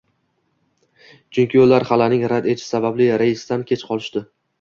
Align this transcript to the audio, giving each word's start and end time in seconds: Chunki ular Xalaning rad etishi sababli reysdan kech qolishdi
Chunki 1.37 1.59
ular 1.63 1.85
Xalaning 1.89 2.25
rad 2.31 2.47
etishi 2.53 2.65
sababli 2.71 3.11
reysdan 3.25 3.67
kech 3.73 3.85
qolishdi 3.91 4.25